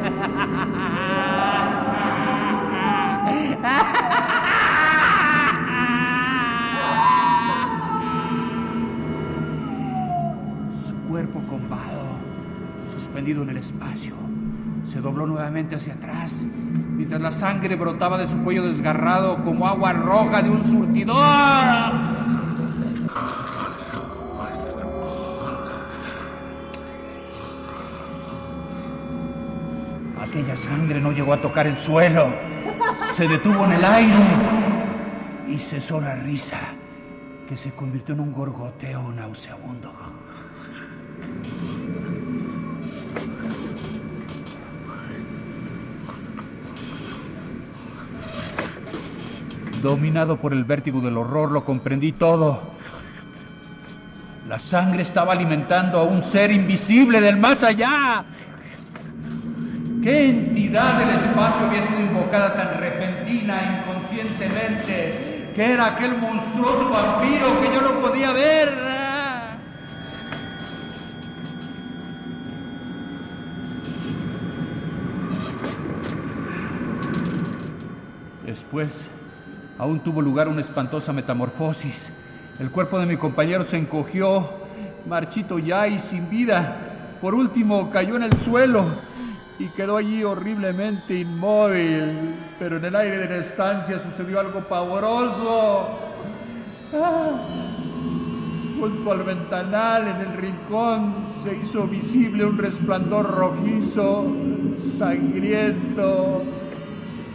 Su 10.74 10.94
cuerpo 11.08 11.42
combado, 11.46 12.16
suspendido 12.90 13.42
en 13.42 13.50
el 13.50 13.58
espacio, 13.58 14.14
se 14.84 15.00
dobló 15.00 15.26
nuevamente 15.26 15.76
hacia 15.76 15.94
atrás, 15.94 16.46
mientras 16.96 17.20
la 17.20 17.32
sangre 17.32 17.76
brotaba 17.76 18.18
de 18.18 18.26
su 18.26 18.38
cuello 18.38 18.62
desgarrado 18.62 19.42
como 19.44 19.66
agua 19.66 19.92
roja 19.92 20.42
de 20.42 20.50
un 20.50 20.64
surtidor. 20.64 21.16
Aquella 30.20 30.56
sangre 30.56 31.00
no 31.00 31.12
llegó 31.12 31.32
a 31.32 31.38
tocar 31.38 31.66
el 31.66 31.78
suelo, 31.78 32.28
se 33.12 33.26
detuvo 33.26 33.64
en 33.64 33.72
el 33.72 33.84
aire 33.84 34.24
y 35.48 35.58
cesó 35.58 36.00
la 36.00 36.14
risa, 36.14 36.60
que 37.48 37.56
se 37.56 37.72
convirtió 37.72 38.14
en 38.14 38.20
un 38.20 38.32
gorgoteo 38.32 39.12
nauseabundo. 39.12 39.92
Dominado 49.82 50.36
por 50.36 50.52
el 50.52 50.64
vértigo 50.64 51.00
del 51.00 51.16
horror, 51.16 51.52
lo 51.52 51.64
comprendí 51.64 52.12
todo. 52.12 52.62
La 54.46 54.58
sangre 54.58 55.02
estaba 55.02 55.32
alimentando 55.32 55.98
a 56.00 56.02
un 56.02 56.22
ser 56.22 56.50
invisible 56.50 57.20
del 57.20 57.38
más 57.38 57.62
allá. 57.62 58.24
¿Qué 60.02 60.28
entidad 60.28 60.98
del 60.98 61.10
espacio 61.10 61.66
había 61.66 61.82
sido 61.82 62.00
invocada 62.00 62.54
tan 62.56 62.78
repentina 62.78 63.60
e 63.60 63.80
inconscientemente? 63.80 65.52
¿Qué 65.54 65.72
era 65.72 65.86
aquel 65.86 66.18
monstruoso 66.18 66.90
vampiro 66.90 67.60
que 67.60 67.72
yo 67.72 67.80
no 67.80 68.00
podía 68.00 68.32
ver? 68.32 68.90
Después, 78.44 79.08
aún 79.80 80.00
tuvo 80.00 80.20
lugar 80.20 80.46
una 80.46 80.60
espantosa 80.60 81.10
metamorfosis. 81.10 82.12
El 82.58 82.70
cuerpo 82.70 82.98
de 82.98 83.06
mi 83.06 83.16
compañero 83.16 83.64
se 83.64 83.78
encogió, 83.78 84.46
marchito 85.08 85.58
ya 85.58 85.88
y 85.88 85.98
sin 85.98 86.28
vida. 86.28 87.16
Por 87.18 87.34
último, 87.34 87.90
cayó 87.90 88.16
en 88.16 88.24
el 88.24 88.36
suelo 88.36 88.84
y 89.58 89.68
quedó 89.68 89.96
allí 89.96 90.22
horriblemente 90.22 91.20
inmóvil. 91.20 92.34
Pero 92.58 92.76
en 92.76 92.84
el 92.84 92.94
aire 92.94 93.18
de 93.20 93.28
la 93.30 93.36
estancia 93.38 93.98
sucedió 93.98 94.38
algo 94.38 94.68
pavoroso. 94.68 95.98
Ah, 96.92 97.46
junto 98.78 99.12
al 99.12 99.22
ventanal, 99.22 100.08
en 100.08 100.16
el 100.16 100.36
rincón, 100.36 101.28
se 101.30 101.56
hizo 101.56 101.86
visible 101.86 102.44
un 102.44 102.58
resplandor 102.58 103.30
rojizo, 103.30 104.30
sangriento. 104.98 106.42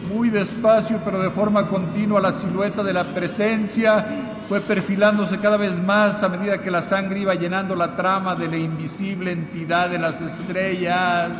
Muy 0.07 0.29
despacio, 0.29 1.01
pero 1.03 1.19
de 1.19 1.29
forma 1.31 1.67
continua, 1.67 2.21
la 2.21 2.31
silueta 2.31 2.83
de 2.83 2.93
la 2.93 3.13
presencia 3.13 4.05
fue 4.47 4.61
perfilándose 4.61 5.39
cada 5.39 5.57
vez 5.57 5.81
más 5.81 6.21
a 6.21 6.29
medida 6.29 6.61
que 6.61 6.69
la 6.69 6.83
sangre 6.83 7.21
iba 7.21 7.33
llenando 7.33 7.75
la 7.75 7.95
trama 7.95 8.35
de 8.35 8.47
la 8.47 8.57
invisible 8.57 9.31
entidad 9.31 9.89
de 9.89 9.97
las 9.97 10.21
estrellas. 10.21 11.31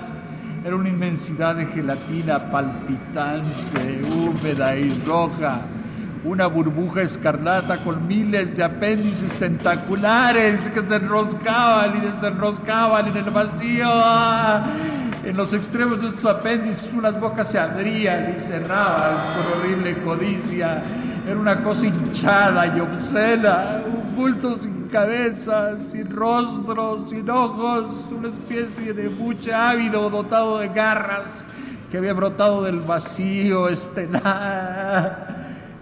Era 0.66 0.76
una 0.76 0.90
inmensidad 0.90 1.56
de 1.56 1.68
gelatina 1.68 2.50
palpitante, 2.50 4.02
húmeda 4.04 4.76
y 4.76 5.00
roja. 5.06 5.62
Una 6.24 6.48
burbuja 6.48 7.04
escarlata 7.04 7.84
con 7.84 8.08
miles 8.08 8.58
de 8.58 8.64
apéndices 8.64 9.36
tentaculares 9.36 10.68
que 10.70 10.82
se 10.82 10.96
enroscaban 10.96 11.98
y 11.98 12.00
desenroscaban 12.00 13.10
en 13.10 13.18
el 13.18 13.30
vacío. 13.30 13.92
En 15.26 15.36
los 15.36 15.54
extremos 15.54 16.00
de 16.02 16.08
estos 16.08 16.26
apéndices 16.26 16.94
unas 16.94 17.20
bocas 17.20 17.50
se 17.50 17.58
abrían 17.58 18.36
y 18.38 18.40
cerraban 18.40 19.36
con 19.36 19.60
horrible 19.60 20.04
codicia. 20.04 20.84
Era 21.26 21.36
una 21.36 21.64
cosa 21.64 21.88
hinchada 21.88 22.68
y 22.68 22.80
obscena, 22.80 23.82
un 23.88 24.16
bulto 24.16 24.56
sin 24.56 24.88
cabeza, 24.90 25.78
sin 25.88 26.12
rostro, 26.12 27.08
sin 27.08 27.28
ojos, 27.28 28.06
una 28.12 28.28
especie 28.28 28.94
de 28.94 29.08
buche 29.08 29.52
ávido 29.52 30.12
dotado 30.12 30.60
de 30.60 30.68
garras 30.68 31.44
que 31.90 31.98
había 31.98 32.14
brotado 32.14 32.62
del 32.62 32.82
vacío 32.82 33.68
estelar. 33.68 35.34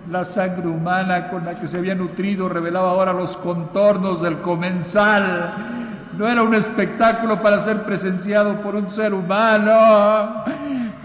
La 0.10 0.24
sangre 0.24 0.70
humana 0.70 1.28
con 1.30 1.44
la 1.44 1.60
que 1.60 1.68
se 1.68 1.80
había 1.80 1.96
nutrido 1.96 2.48
revelaba 2.48 2.92
ahora 2.92 3.12
los 3.12 3.36
contornos 3.36 4.22
del 4.22 4.40
comensal. 4.40 5.83
No 6.18 6.28
era 6.28 6.44
un 6.44 6.54
espectáculo 6.54 7.42
para 7.42 7.60
ser 7.60 7.84
presenciado 7.84 8.62
por 8.62 8.76
un 8.76 8.90
ser 8.92 9.14
humano. 9.14 10.44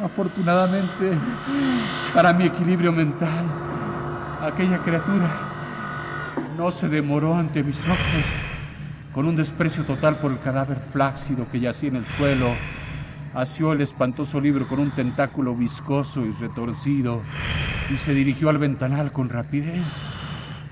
Afortunadamente, 0.05 1.13
para 2.15 2.33
mi 2.33 2.45
equilibrio 2.45 2.93
mental, 2.93 3.45
aquella 4.43 4.79
criatura 4.79 5.29
no 6.57 6.71
se 6.71 6.89
demoró 6.89 7.35
ante 7.35 7.63
mis 7.63 7.87
ojos. 7.87 7.97
Con 9.15 9.27
un 9.27 9.35
desprecio 9.35 9.85
total 9.85 10.19
por 10.19 10.31
el 10.31 10.41
cadáver 10.41 10.79
flácido 10.79 11.49
que 11.51 11.61
yacía 11.61 11.89
en 11.89 11.97
el 11.97 12.09
suelo, 12.09 12.55
asió 13.35 13.73
el 13.73 13.81
espantoso 13.81 14.41
libro 14.41 14.69
con 14.69 14.79
un 14.79 14.91
tentáculo 14.91 15.55
viscoso 15.55 16.25
y 16.27 16.33
retorcido 16.33 17.23
y 17.91 17.97
se 17.97 18.13
dirigió 18.13 18.51
al 18.51 18.59
ventanal 18.59 19.13
con 19.13 19.29
rapidez. 19.29 20.03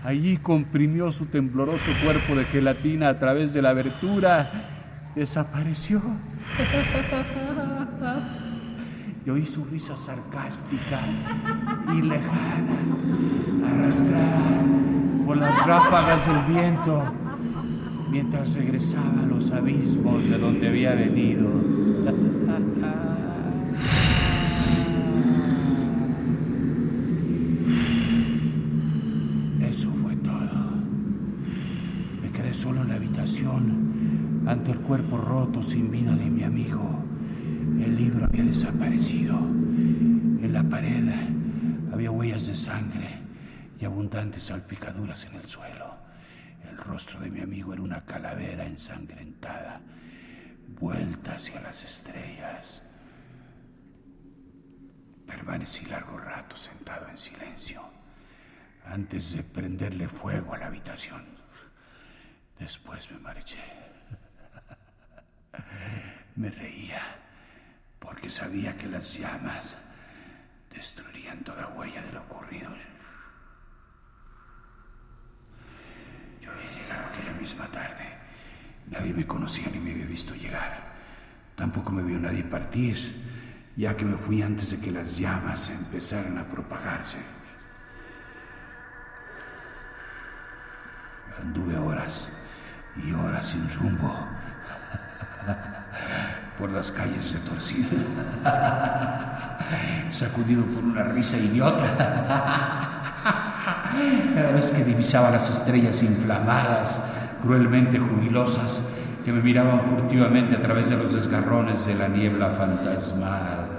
Allí 0.07 0.37
comprimió 0.37 1.11
su 1.11 1.27
tembloroso 1.27 1.91
cuerpo 2.05 2.37
de 2.37 2.45
gelatina 2.45 3.09
a 3.09 3.19
través 3.19 3.53
de 3.53 3.61
la 3.61 3.71
abertura. 3.71 5.11
Desapareció. 5.17 6.01
Y 9.25 9.31
oí 9.31 9.45
su 9.45 9.65
risa 9.65 9.97
sarcástica 9.97 11.01
y 11.93 12.03
lejana, 12.03 12.77
arrastrada 13.69 14.63
por 15.27 15.39
las 15.39 15.67
ráfagas 15.67 16.25
del 16.25 16.55
viento, 16.55 17.03
mientras 18.09 18.55
regresaba 18.55 19.25
a 19.25 19.27
los 19.27 19.51
abismos 19.51 20.31
de 20.31 20.39
donde 20.39 20.69
había 20.69 20.95
venido. 20.95 21.51
Eso 29.77 29.91
fue 29.91 30.17
todo. 30.17 30.73
Me 32.23 32.31
quedé 32.31 32.55
solo 32.55 32.81
en 32.81 32.89
la 32.89 32.95
habitación 32.95 34.36
ante 34.47 34.71
el 34.71 34.81
cuerpo 34.81 35.19
roto 35.19 35.63
sin 35.63 35.91
vida 35.91 36.15
de 36.15 36.31
mi 36.31 36.45
amigo. 36.45 37.05
El 37.81 37.97
libro 37.97 38.27
había 38.27 38.45
desaparecido. 38.45 39.37
En 39.37 40.53
la 40.53 40.63
pared 40.63 41.05
había 41.93 42.11
huellas 42.11 42.47
de 42.47 42.55
sangre 42.55 43.19
y 43.81 43.85
abundantes 43.85 44.45
salpicaduras 44.45 45.25
en 45.25 45.35
el 45.35 45.49
suelo. 45.49 45.97
El 46.71 46.79
rostro 46.79 47.21
de 47.21 47.31
mi 47.31 47.41
amigo 47.41 47.73
era 47.73 47.83
una 47.83 48.05
calavera 48.05 48.65
ensangrentada, 48.67 49.81
vuelta 50.79 51.35
hacia 51.35 51.61
las 51.61 51.85
estrellas. 51.85 52.83
Permanecí 55.27 55.87
largo 55.87 56.19
rato 56.19 56.57
sentado 56.57 57.09
en 57.09 57.19
silencio 57.19 57.83
antes 58.85 59.33
de 59.35 59.43
prenderle 59.43 60.09
fuego 60.09 60.55
a 60.55 60.59
la 60.59 60.67
habitación. 60.69 61.25
Después 62.59 63.11
me 63.11 63.19
marché. 63.19 63.96
Me 66.37 66.51
reía 66.51 67.03
porque 67.99 68.29
sabía 68.29 68.77
que 68.77 68.87
las 68.87 69.15
llamas 69.19 69.79
destruirían 70.71 71.43
toda 71.43 71.69
huella 71.69 72.03
de 72.03 72.13
lo 72.13 72.21
ocurrido. 72.21 72.69
Yo 76.43 76.53
había 76.53 76.71
llegado 76.71 77.07
aquella 77.07 77.33
misma 77.33 77.71
tarde. 77.71 78.05
Nadie 78.91 79.15
me 79.15 79.27
conocía 79.27 79.69
ni 79.73 79.81
me 79.81 79.93
había 79.93 80.05
visto 80.05 80.35
llegar. 80.35 80.95
Tampoco 81.57 81.91
me 81.91 82.03
vio 82.03 82.19
nadie 82.19 82.45
partir, 82.45 82.97
ya 83.75 83.97
que 83.97 84.05
me 84.05 84.19
fui 84.19 84.43
antes 84.43 84.71
de 84.71 84.79
que 84.79 84.91
las 84.91 85.17
llamas 85.17 85.71
empezaran 85.71 86.37
a 86.37 86.45
propagarse. 86.45 87.17
Anduve 91.41 91.79
horas 91.79 92.29
y 92.97 93.13
horas 93.13 93.49
sin 93.49 93.69
rumbo. 93.71 94.36
Por 96.59 96.71
las 96.71 96.93
calles 96.93 97.33
retorcidas, 97.33 97.91
sacudido 100.11 100.65
por 100.65 100.85
una 100.85 101.03
risa 101.05 101.39
idiota. 101.39 101.87
Cada 104.35 104.53
vez 104.53 104.71
que 104.71 104.85
divisaba 104.85 105.31
las 105.31 105.51
estrellas 105.51 106.03
inflamadas, 106.03 107.03
cruelmente 107.43 107.99
jubilosas, 107.99 108.83
que 109.25 109.33
me 109.33 109.43
miraban 109.43 109.83
furtivamente 109.83 110.55
a 110.55 110.61
través 110.61 110.89
de 110.89 110.97
los 110.97 111.13
desgarrones 111.13 111.85
de 111.85 111.97
la 111.97 112.07
niebla 112.07 112.51
fantasmal. 112.51 113.77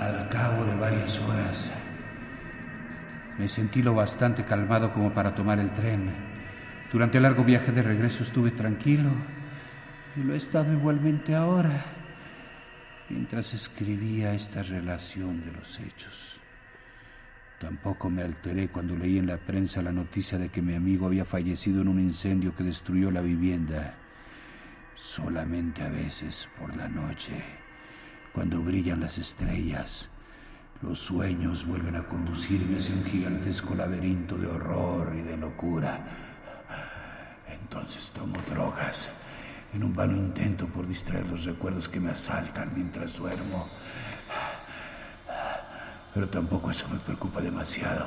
Al 0.00 0.28
cabo 0.30 0.64
de 0.64 0.74
horas, 1.18 1.72
me 3.38 3.48
sentí 3.48 3.82
lo 3.82 3.94
bastante 3.94 4.44
calmado 4.44 4.92
como 4.92 5.14
para 5.14 5.34
tomar 5.34 5.58
el 5.58 5.72
tren. 5.72 6.12
Durante 6.92 7.16
el 7.16 7.22
largo 7.22 7.42
viaje 7.42 7.72
de 7.72 7.80
regreso 7.80 8.22
estuve 8.22 8.50
tranquilo 8.50 9.10
y 10.14 10.22
lo 10.22 10.34
he 10.34 10.36
estado 10.36 10.72
igualmente 10.72 11.34
ahora, 11.34 11.84
mientras 13.08 13.54
escribía 13.54 14.34
esta 14.34 14.62
relación 14.62 15.42
de 15.42 15.52
los 15.52 15.80
hechos. 15.80 16.38
Tampoco 17.58 18.10
me 18.10 18.22
alteré 18.22 18.68
cuando 18.68 18.94
leí 18.94 19.16
en 19.16 19.26
la 19.26 19.38
prensa 19.38 19.80
la 19.80 19.92
noticia 19.92 20.36
de 20.36 20.50
que 20.50 20.60
mi 20.60 20.74
amigo 20.74 21.06
había 21.06 21.24
fallecido 21.24 21.80
en 21.80 21.88
un 21.88 21.98
incendio 21.98 22.54
que 22.54 22.64
destruyó 22.64 23.10
la 23.10 23.22
vivienda. 23.22 23.94
Solamente 24.94 25.82
a 25.82 25.88
veces 25.88 26.46
por 26.58 26.76
la 26.76 26.88
noche, 26.88 27.42
cuando 28.34 28.62
brillan 28.62 29.00
las 29.00 29.16
estrellas, 29.16 30.09
los 30.82 30.98
sueños 30.98 31.66
vuelven 31.66 31.96
a 31.96 32.04
conducirme 32.04 32.78
hacia 32.78 32.94
un 32.94 33.04
gigantesco 33.04 33.74
laberinto 33.74 34.36
de 34.38 34.46
horror 34.46 35.12
y 35.14 35.20
de 35.20 35.36
locura. 35.36 36.06
Entonces 37.46 38.10
tomo 38.10 38.36
drogas 38.48 39.10
en 39.74 39.84
un 39.84 39.94
vano 39.94 40.16
intento 40.16 40.66
por 40.66 40.88
distraer 40.88 41.26
los 41.28 41.44
recuerdos 41.44 41.88
que 41.88 42.00
me 42.00 42.10
asaltan 42.10 42.72
mientras 42.74 43.18
duermo. 43.18 43.68
Pero 46.14 46.28
tampoco 46.28 46.70
eso 46.70 46.88
me 46.88 46.98
preocupa 46.98 47.40
demasiado, 47.40 48.06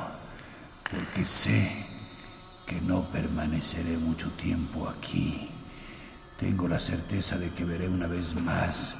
porque 0.89 1.23
sé 1.23 1.85
que 2.65 2.81
no 2.81 3.09
permaneceré 3.11 3.97
mucho 3.97 4.31
tiempo 4.31 4.89
aquí. 4.89 5.49
Tengo 6.37 6.67
la 6.67 6.79
certeza 6.79 7.37
de 7.37 7.51
que 7.51 7.63
veré 7.63 7.87
una 7.87 8.07
vez 8.07 8.35
más 8.35 8.97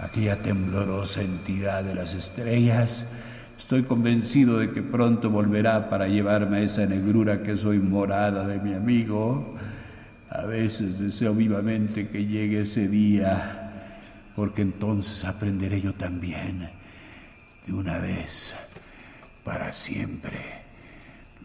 aquella 0.00 0.42
temblorosa 0.42 1.22
entidad 1.22 1.84
de 1.84 1.94
las 1.94 2.14
estrellas. 2.14 3.06
Estoy 3.58 3.82
convencido 3.82 4.58
de 4.58 4.70
que 4.70 4.82
pronto 4.82 5.28
volverá 5.28 5.90
para 5.90 6.08
llevarme 6.08 6.58
a 6.58 6.62
esa 6.62 6.86
negrura 6.86 7.42
que 7.42 7.56
soy 7.56 7.78
morada 7.78 8.46
de 8.46 8.58
mi 8.58 8.72
amigo. 8.72 9.54
A 10.30 10.46
veces 10.46 10.98
deseo 10.98 11.34
vivamente 11.34 12.08
que 12.08 12.24
llegue 12.24 12.62
ese 12.62 12.88
día, 12.88 13.90
porque 14.34 14.62
entonces 14.62 15.24
aprenderé 15.24 15.80
yo 15.82 15.92
también, 15.92 16.70
de 17.66 17.72
una 17.72 17.98
vez, 17.98 18.54
para 19.44 19.72
siempre, 19.72 20.38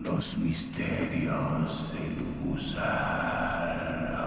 los 0.02 0.38
misterios 0.38 1.94
del 1.94 2.52
gusano. 2.52 4.25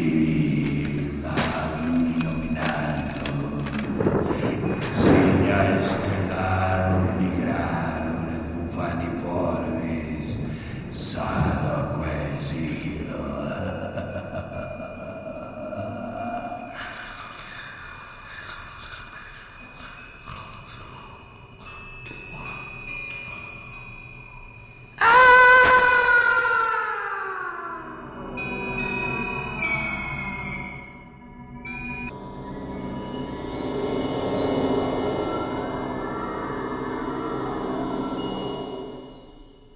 TV. 0.00 0.49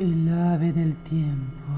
El 0.00 0.32
ave 0.32 0.72
del 0.72 0.96
tiempo. 1.02 1.74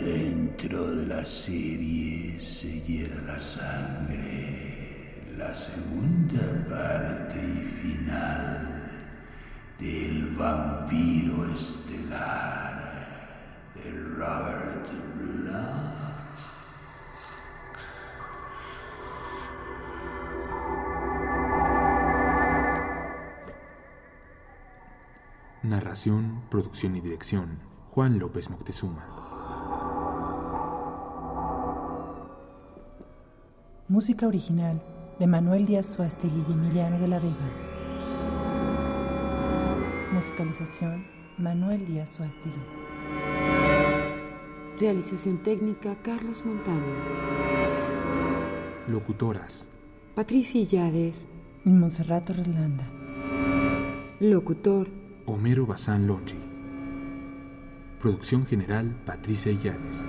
Dentro 0.00 0.96
de 0.96 1.04
la 1.04 1.22
serie 1.22 2.40
se 2.40 2.80
hiela 2.80 3.20
la 3.26 3.38
sangre, 3.38 5.22
la 5.36 5.54
segunda 5.54 6.66
parte 6.70 7.40
y 7.44 7.62
final 7.82 8.90
del 9.78 10.30
vampiro 10.34 11.52
estelar 11.52 13.04
de 13.74 13.90
Robert 14.16 14.88
Bloch. 15.18 15.93
Narración, 25.64 26.42
producción 26.50 26.94
y 26.94 27.00
dirección. 27.00 27.58
Juan 27.92 28.18
López 28.18 28.50
Moctezuma. 28.50 29.06
Música 33.88 34.26
original 34.26 34.82
de 35.18 35.26
Manuel 35.26 35.64
Díaz 35.64 35.86
Suástegui 35.86 36.44
y 36.46 36.52
Emiliano 36.52 36.98
de 36.98 37.08
la 37.08 37.18
Vega. 37.18 37.34
Musicalización 40.12 41.06
Manuel 41.38 41.86
Díaz 41.86 42.10
Suástegui. 42.10 42.52
Realización 44.78 45.38
técnica 45.38 45.96
Carlos 46.02 46.44
Montaño. 46.44 46.94
Locutoras. 48.88 49.66
Patricia 50.14 50.60
Illades. 50.60 51.26
Y 51.64 51.70
Monserrato 51.70 52.34
Roslanda. 52.34 52.84
Locutor 54.20 55.03
Homero 55.26 55.64
Bazán 55.64 56.06
Longi. 56.06 56.38
Producción 57.98 58.44
general 58.44 58.94
Patricia 59.06 59.50
Illades. 59.50 60.04